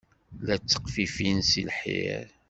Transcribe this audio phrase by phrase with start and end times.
[0.47, 2.25] La tteqfifin seg lḥir.